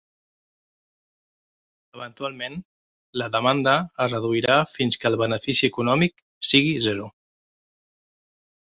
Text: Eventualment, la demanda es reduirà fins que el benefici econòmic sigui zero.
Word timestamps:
Eventualment, 1.99 2.57
la 3.23 3.29
demanda 3.37 3.77
es 4.07 4.11
reduirà 4.17 4.57
fins 4.79 5.01
que 5.05 5.13
el 5.15 5.23
benefici 5.27 5.73
econòmic 5.75 6.19
sigui 6.55 6.75
zero. 6.91 7.11